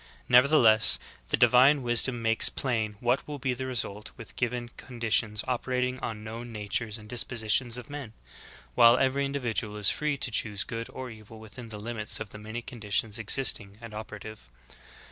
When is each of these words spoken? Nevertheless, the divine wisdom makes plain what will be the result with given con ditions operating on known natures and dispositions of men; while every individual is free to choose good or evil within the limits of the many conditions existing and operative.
Nevertheless, 0.27 0.97
the 1.29 1.37
divine 1.37 1.83
wisdom 1.83 2.23
makes 2.23 2.49
plain 2.49 2.97
what 3.01 3.27
will 3.27 3.37
be 3.37 3.53
the 3.53 3.67
result 3.67 4.09
with 4.17 4.35
given 4.35 4.69
con 4.69 4.99
ditions 4.99 5.43
operating 5.47 5.99
on 5.99 6.23
known 6.23 6.51
natures 6.51 6.97
and 6.97 7.07
dispositions 7.07 7.77
of 7.77 7.87
men; 7.87 8.13
while 8.73 8.97
every 8.97 9.25
individual 9.25 9.77
is 9.77 9.91
free 9.91 10.17
to 10.17 10.31
choose 10.31 10.63
good 10.63 10.89
or 10.89 11.11
evil 11.11 11.39
within 11.39 11.69
the 11.69 11.77
limits 11.77 12.19
of 12.19 12.31
the 12.31 12.39
many 12.39 12.63
conditions 12.63 13.19
existing 13.19 13.77
and 13.79 13.93
operative. 13.93 14.49